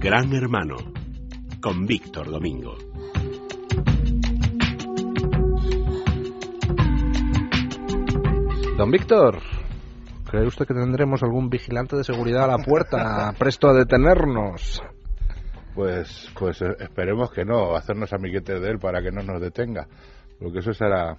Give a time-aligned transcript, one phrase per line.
[0.00, 0.76] Gran Hermano
[1.60, 2.74] con Víctor Domingo.
[8.78, 9.40] Don Víctor,
[10.24, 14.82] ¿cree usted que tendremos algún vigilante de seguridad a la puerta presto a detenernos?
[15.74, 19.86] Pues, pues eh, esperemos que no, hacernos amiguetes de él para que no nos detenga,
[20.38, 21.18] porque eso será,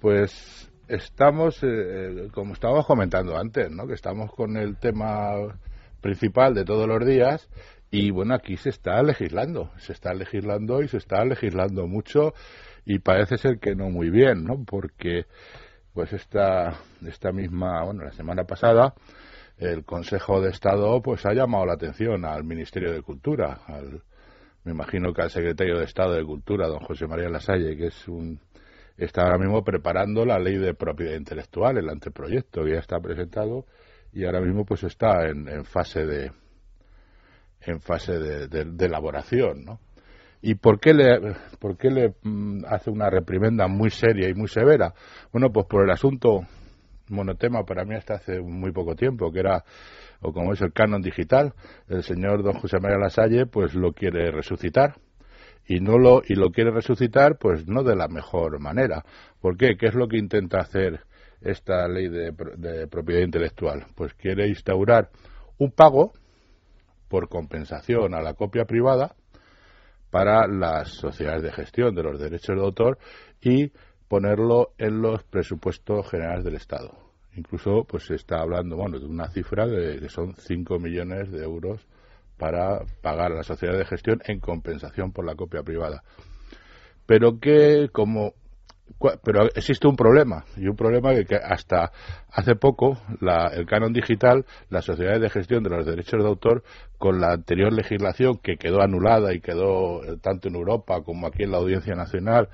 [0.00, 3.86] pues estamos, eh, eh, como estábamos comentando antes, ¿no?
[3.86, 5.34] que estamos con el tema
[6.00, 7.48] principal de todos los días
[7.90, 12.34] y bueno, aquí se está legislando, se está legislando y se está legislando mucho
[12.84, 14.64] y parece ser que no muy bien, ¿no?
[14.64, 15.26] Porque
[15.92, 18.94] pues esta, esta misma, bueno, la semana pasada
[19.58, 24.02] el Consejo de Estado pues ha llamado la atención al Ministerio de Cultura, al,
[24.64, 28.08] me imagino que al secretario de Estado de Cultura, don José María Lasalle, que es
[28.08, 28.40] un
[28.96, 33.64] está ahora mismo preparando la ley de propiedad intelectual, el anteproyecto que ya está presentado
[34.12, 36.30] y ahora mismo pues está en fase de
[37.60, 39.80] en fase de, elaboración, ¿no?
[40.42, 44.48] ¿Y por qué, le, por qué le mm, hace una reprimenda muy seria y muy
[44.48, 44.94] severa?
[45.32, 46.40] Bueno, pues por el asunto
[47.08, 49.64] monotema para mí hasta hace muy poco tiempo, que era,
[50.20, 51.52] o como es el canon digital,
[51.88, 54.94] el señor don José María Lasalle, pues lo quiere resucitar.
[55.66, 59.04] Y, no lo, y lo quiere resucitar, pues no de la mejor manera.
[59.40, 59.76] ¿Por qué?
[59.76, 61.00] ¿Qué es lo que intenta hacer
[61.40, 63.86] esta ley de, de propiedad intelectual?
[63.94, 65.10] Pues quiere instaurar
[65.58, 66.12] un pago
[67.08, 69.14] por compensación a la copia privada
[70.10, 72.98] para las sociedades de gestión de los derechos de autor
[73.40, 73.72] y
[74.08, 76.96] ponerlo en los presupuestos generales del Estado.
[77.36, 81.44] Incluso pues se está hablando bueno, de una cifra de que son 5 millones de
[81.44, 81.86] euros
[82.36, 86.02] para pagar a la sociedad de gestión en compensación por la copia privada.
[87.06, 88.34] Pero que como
[89.22, 91.92] pero existe un problema y un problema que hasta
[92.32, 92.98] hace poco
[93.52, 96.62] el canon digital las sociedades de gestión de los derechos de autor
[96.98, 101.44] con la anterior legislación que quedó anulada y quedó eh, tanto en Europa como aquí
[101.44, 102.48] en la Audiencia Nacional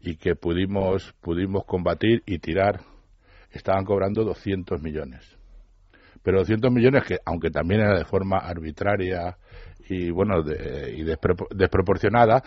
[0.00, 2.80] y que pudimos pudimos combatir y tirar
[3.50, 5.36] estaban cobrando 200 millones.
[6.22, 9.38] Pero 200 millones que aunque también era de forma arbitraria
[9.88, 12.42] y bueno y desproporcionada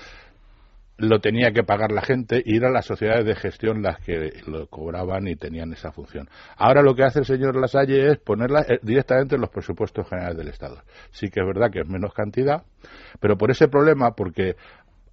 [0.99, 4.67] lo tenía que pagar la gente y eran las sociedades de gestión las que lo
[4.67, 6.29] cobraban y tenían esa función.
[6.57, 10.37] Ahora lo que hace el señor Lasalle es ponerla eh, directamente en los presupuestos generales
[10.37, 10.81] del Estado.
[11.11, 12.63] Sí que es verdad que es menos cantidad,
[13.19, 14.55] pero por ese problema, porque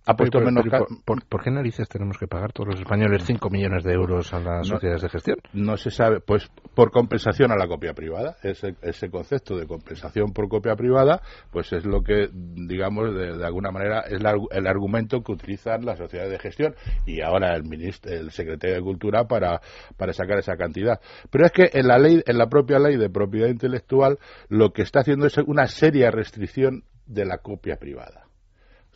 [0.06, 0.64] ha puesto menos.
[1.04, 4.68] por, qué narices tenemos que pagar todos los españoles 5 millones de euros a las
[4.68, 5.38] sociedades de gestión?
[5.52, 8.36] No se sabe, pues por compensación a la copia privada.
[8.42, 13.72] Ese, ese concepto de compensación por copia privada, pues es lo que, digamos, de, alguna
[13.72, 14.20] manera es
[14.52, 16.74] el argumento que utilizan las sociedades de gestión
[17.04, 19.60] y ahora el ministro, el secretario de Cultura para,
[19.96, 21.00] para sacar esa cantidad.
[21.30, 24.18] Pero es que en la ley, en la propia ley de propiedad intelectual,
[24.48, 28.25] lo que está haciendo es una seria restricción de la copia privada.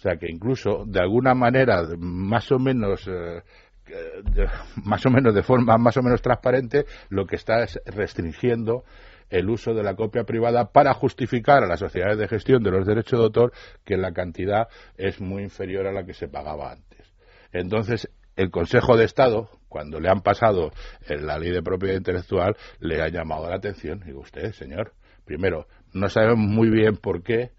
[0.00, 3.43] O sea que incluso de alguna manera más o menos eh,
[4.83, 8.84] más o menos de forma más o menos transparente lo que está es restringiendo
[9.28, 12.87] el uso de la copia privada para justificar a las sociedades de gestión de los
[12.87, 13.53] derechos de autor
[13.84, 17.12] que la cantidad es muy inferior a la que se pagaba antes.
[17.53, 20.71] Entonces, el Consejo de Estado, cuando le han pasado
[21.09, 24.00] en la ley de propiedad intelectual, le ha llamado la atención.
[24.05, 24.94] Digo, usted, señor,
[25.27, 27.53] primero, no sabemos muy bien por qué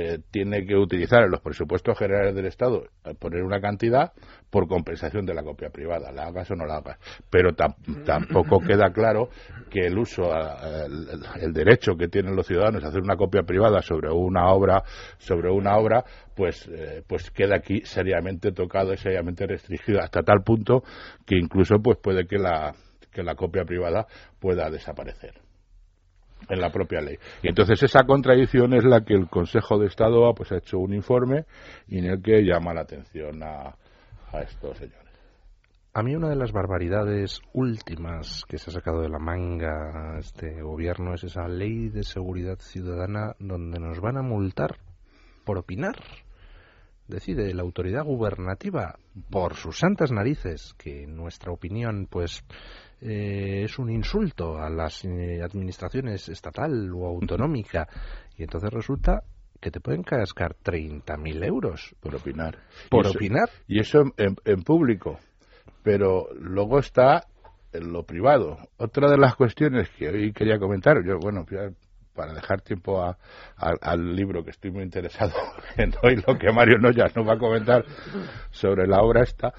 [0.00, 4.12] eh, tiene que utilizar en los presupuestos generales del Estado eh, poner una cantidad
[4.48, 7.00] por compensación de la copia privada, la hagas o no la hagas.
[7.28, 9.28] Pero tampoco queda claro
[9.68, 10.30] que el uso,
[11.42, 14.84] el, derecho que tienen los ciudadanos a hacer una copia privada sobre una obra,
[15.18, 16.04] sobre una obra,
[16.36, 20.84] pues, eh, pues queda aquí seriamente tocado y seriamente restringido hasta tal punto
[21.26, 22.72] que incluso pues puede que la
[23.10, 24.06] que la copia privada
[24.38, 25.47] pueda desaparecer
[26.48, 27.16] en la propia ley.
[27.42, 30.94] Y entonces esa contradicción es la que el Consejo de Estado pues, ha hecho un
[30.94, 31.44] informe
[31.88, 33.74] y en el que llama la atención a,
[34.32, 35.08] a estos señores.
[35.94, 40.62] A mí una de las barbaridades últimas que se ha sacado de la manga este
[40.62, 44.76] gobierno es esa ley de seguridad ciudadana donde nos van a multar
[45.44, 45.96] por opinar.
[47.08, 48.96] Decide la autoridad gubernativa
[49.30, 52.44] por sus santas narices que nuestra opinión pues
[53.00, 57.88] eh, es un insulto a las eh, administraciones estatal o autonómica
[58.36, 59.22] y entonces resulta
[59.60, 62.58] que te pueden cascar 30.000 euros por opinar.
[62.90, 63.48] Por opinar.
[63.66, 65.18] Y eso en, público.
[65.82, 67.26] Pero luego está
[67.72, 68.58] en lo privado.
[68.76, 71.44] Otra de las cuestiones que hoy quería comentar, yo, bueno,
[72.14, 73.02] para dejar tiempo
[73.56, 75.32] al libro que estoy muy interesado
[75.76, 77.84] en hoy, lo que Mario Noyas nos va a comentar
[78.50, 79.52] sobre la obra esta,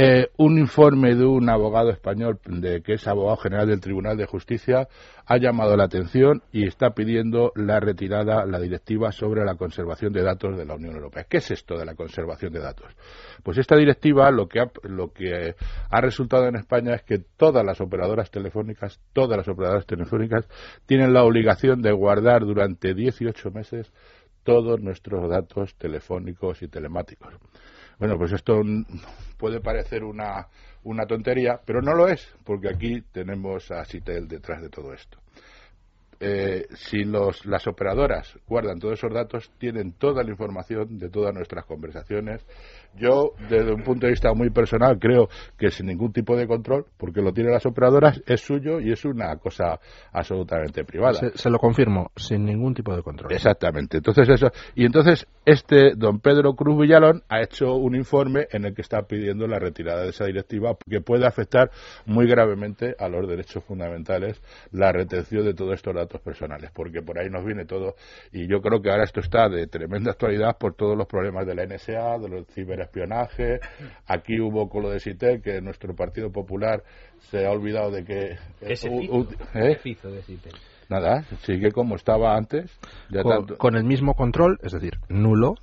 [0.00, 4.26] Eh, un informe de un abogado español, de que es abogado general del Tribunal de
[4.26, 4.86] Justicia,
[5.26, 10.22] ha llamado la atención y está pidiendo la retirada, la directiva sobre la conservación de
[10.22, 11.26] datos de la Unión Europea.
[11.28, 12.86] ¿Qué es esto de la conservación de datos?
[13.42, 15.56] Pues esta directiva lo que ha, lo que
[15.90, 20.46] ha resultado en España es que todas las operadoras telefónicas, todas las operadoras telefónicas
[20.86, 23.92] tienen la obligación de guardar durante 18 meses
[24.44, 27.34] todos nuestros datos telefónicos y telemáticos.
[27.98, 28.62] Bueno, pues esto
[29.36, 30.46] puede parecer una,
[30.84, 35.18] una tontería, pero no lo es, porque aquí tenemos a Citel detrás de todo esto.
[36.20, 41.32] Eh, si los, las operadoras guardan todos esos datos, tienen toda la información de todas
[41.32, 42.44] nuestras conversaciones.
[42.96, 46.86] Yo, desde un punto de vista muy personal, creo que sin ningún tipo de control,
[46.96, 49.78] porque lo tienen las operadoras, es suyo y es una cosa
[50.12, 51.30] absolutamente privada.
[51.34, 53.32] Se, lo confirmo, sin ningún tipo de control.
[53.32, 53.98] Exactamente.
[53.98, 58.74] Entonces eso y entonces este don Pedro Cruz Villalón ha hecho un informe en el
[58.74, 61.70] que está pidiendo la retirada de esa directiva que puede afectar
[62.06, 64.42] muy gravemente a los derechos fundamentales
[64.72, 67.94] la retención de todos estos datos personales, porque por ahí nos viene todo.
[68.32, 71.54] Y yo creo que ahora esto está de tremenda actualidad por todos los problemas de
[71.54, 73.60] la NSA, de los ciberespionaje.
[74.06, 76.82] Aquí hubo con lo de CITEL, que nuestro Partido Popular
[77.30, 78.38] se ha olvidado de que.
[79.54, 79.78] ¿eh?
[79.82, 80.38] de
[80.88, 82.70] Nada, sigue como estaba antes.
[83.58, 85.54] con, el mismo control, es decir, nulo,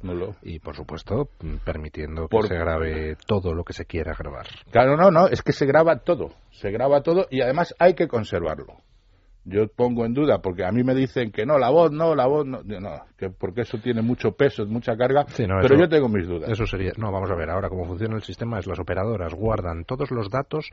[0.43, 1.29] y por supuesto
[1.63, 4.45] permitiendo que se grabe todo lo que se quiera grabar.
[4.69, 8.07] Claro, no, no, es que se graba todo, se graba todo y además hay que
[8.07, 8.77] conservarlo.
[9.45, 12.25] Yo pongo en duda, porque a mí me dicen que no, la voz no, la
[12.25, 16.27] voz no, no que porque eso tiene mucho peso, mucha carga, pero yo tengo mis
[16.27, 16.49] dudas.
[16.49, 19.85] Eso sería, no, vamos a ver, ahora cómo funciona el sistema es las operadoras guardan
[19.85, 20.69] todos los datos,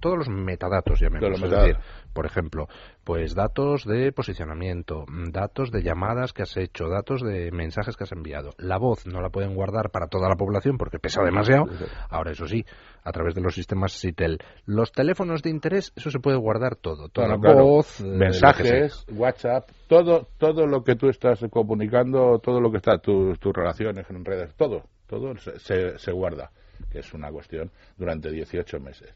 [0.00, 1.76] todos los metadatos, ya me decir,
[2.12, 2.68] por ejemplo,
[3.04, 8.12] pues datos de posicionamiento, datos de llamadas que has hecho, datos de mensajes que has
[8.12, 8.52] enviado.
[8.58, 11.66] La voz no la pueden guardar para toda la población porque pesa demasiado.
[12.08, 12.64] Ahora, eso sí,
[13.04, 14.38] a través de los sistemas SITEL.
[14.66, 17.08] Los teléfonos de interés, eso se puede guardar todo.
[17.08, 22.70] Toda la voz, eh, mensajes, WhatsApp, todo, todo lo que tú estás comunicando, todo lo
[22.70, 26.50] que está, tus relaciones en redes, todo, todo se, se guarda
[26.90, 29.14] que es una cuestión durante 18 meses.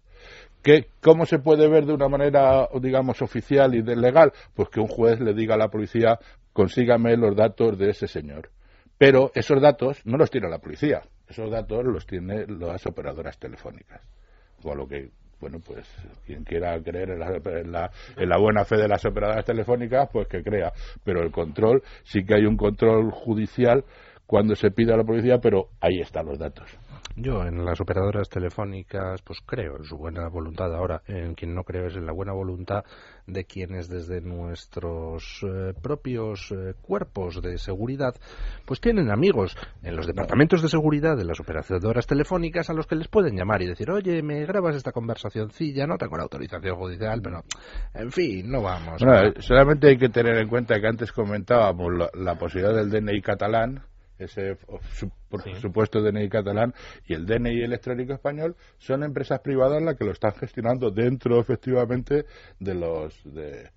[0.62, 4.32] ¿Qué, ¿Cómo se puede ver de una manera, digamos, oficial y legal?
[4.54, 6.18] Pues que un juez le diga a la policía,
[6.52, 8.50] consígame los datos de ese señor.
[8.96, 14.00] Pero esos datos no los tiene la policía, esos datos los tienen las operadoras telefónicas.
[14.62, 15.10] Con lo que,
[15.40, 15.86] bueno, pues
[16.26, 17.20] quien quiera creer en
[17.72, 20.72] la, en la buena fe de las operadoras telefónicas, pues que crea.
[21.04, 23.84] Pero el control, sí que hay un control judicial
[24.26, 26.66] cuando se pide a la policía, pero ahí están los datos.
[27.16, 30.74] Yo en las operadoras telefónicas pues creo en su buena voluntad.
[30.74, 32.84] Ahora, en quien no creo es en la buena voluntad
[33.26, 38.14] de quienes desde nuestros eh, propios eh, cuerpos de seguridad
[38.64, 42.96] pues tienen amigos en los departamentos de seguridad de las operadoras telefónicas a los que
[42.96, 47.20] les pueden llamar y decir, oye, me grabas esta conversacioncilla, no tengo la autorización judicial,
[47.22, 47.42] pero
[47.94, 49.02] en fin, no vamos.
[49.40, 53.82] solamente hay que tener en cuenta que antes comentábamos la posibilidad del DNI catalán
[54.18, 54.56] ese
[55.28, 56.74] por supuesto DNI catalán
[57.06, 62.26] y el DNI electrónico español son empresas privadas las que lo están gestionando dentro efectivamente
[62.58, 63.70] de los de,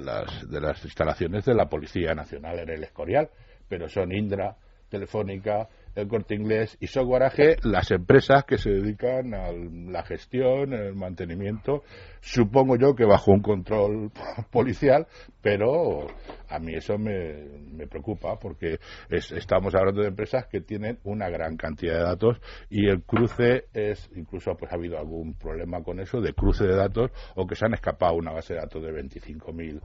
[0.00, 3.30] las de las instalaciones de la Policía Nacional en el Escorial.
[3.68, 4.56] Pero son Indra
[4.92, 10.94] Telefónica el Corte Inglés y Software las empresas que se dedican a la gestión, el
[10.94, 11.82] mantenimiento,
[12.20, 14.10] supongo yo que bajo un control
[14.50, 15.06] policial,
[15.40, 16.06] pero
[16.48, 18.78] a mí eso me, me preocupa porque
[19.10, 24.10] estamos hablando de empresas que tienen una gran cantidad de datos y el cruce es,
[24.14, 27.66] incluso pues ha habido algún problema con eso, de cruce de datos o que se
[27.66, 29.80] han escapado una base de datos de 25.000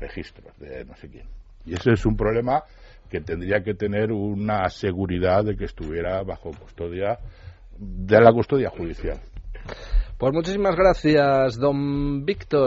[0.00, 1.26] registros de no sé quién.
[1.64, 2.62] Y ese es un problema
[3.10, 7.18] que tendría que tener una seguridad de que estuviera bajo custodia
[7.78, 9.18] de la custodia judicial.
[10.18, 12.66] Pues muchísimas gracias, don Víctor.